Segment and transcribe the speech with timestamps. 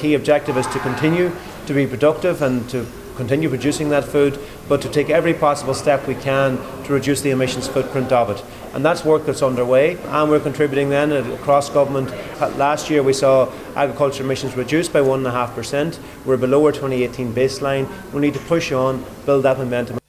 [0.00, 1.30] key objective is to continue
[1.66, 6.06] to be productive and to continue producing that food, but to take every possible step
[6.06, 8.42] we can to reduce the emissions footprint of it.
[8.74, 12.10] And that's work that's underway, and we're contributing then across government.
[12.40, 15.98] Uh, last year we saw agriculture emissions reduced by 1.5%.
[16.24, 17.86] We're below our 2018 baseline.
[18.14, 19.99] We need to push on, build that momentum.